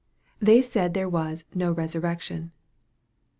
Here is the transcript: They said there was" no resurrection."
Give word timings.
They 0.39 0.63
said 0.63 0.95
there 0.95 1.07
was" 1.07 1.45
no 1.53 1.71
resurrection." 1.71 2.53